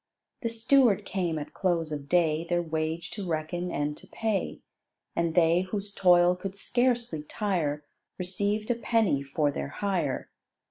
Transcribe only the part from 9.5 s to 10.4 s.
their hire.